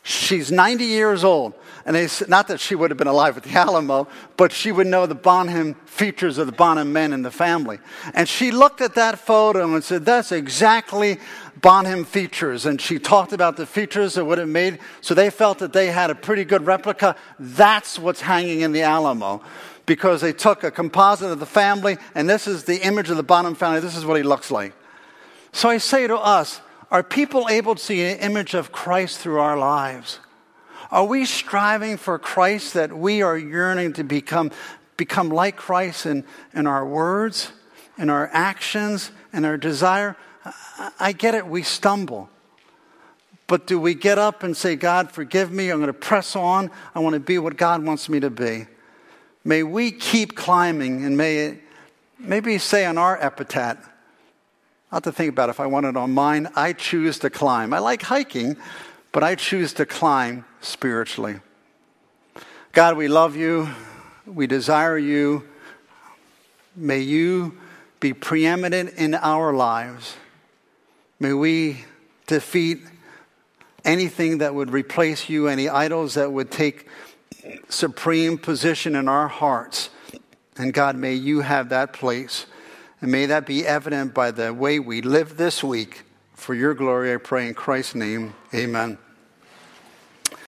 [0.03, 1.55] She's 90 years old.
[1.87, 4.87] And said, not that she would have been alive at the Alamo, but she would
[4.87, 7.79] know the Bonham features of the Bonham men in the family.
[8.15, 11.19] And she looked at that photo and said, That's exactly
[11.61, 12.67] Bonham features.
[12.67, 14.79] And she talked about the features that would have made.
[15.01, 17.17] So they felt that they had a pretty good replica.
[17.39, 19.43] That's what's hanging in the Alamo.
[19.87, 23.23] Because they took a composite of the family, and this is the image of the
[23.23, 23.81] Bonham family.
[23.81, 24.73] This is what he looks like.
[25.53, 26.61] So I say to us,
[26.91, 30.19] are people able to see an image of Christ through our lives?
[30.93, 34.51] Are we striving for Christ that we are yearning to become,
[34.97, 37.53] become like Christ in, in our words,
[37.97, 40.17] in our actions, in our desire?
[40.99, 42.29] I, get it, we stumble.
[43.47, 46.71] But do we get up and say, God, forgive me, I'm going to press on,
[46.95, 48.67] I want to be what God wants me to be?
[49.45, 51.61] May we keep climbing and may it,
[52.19, 53.89] maybe say on our epitaph,
[54.91, 55.53] I have to think about it.
[55.53, 56.49] if I want it on mine.
[56.57, 57.73] I choose to climb.
[57.73, 58.57] I like hiking,
[59.13, 61.41] but I choose to climb spiritually.
[62.73, 63.69] God, we love you.
[64.27, 65.45] We desire you.
[66.77, 67.59] May you
[67.99, 70.17] be preeminent in our lives.
[71.19, 71.85] May we
[72.27, 72.81] defeat
[73.85, 76.89] anything that would replace you, any idols that would take
[77.69, 79.91] supreme position in our hearts.
[80.57, 82.47] And God, may you have that place.
[83.01, 86.03] And may that be evident by the way we live this week.
[86.35, 88.35] For your glory, I pray in Christ's name.
[88.55, 88.99] Amen.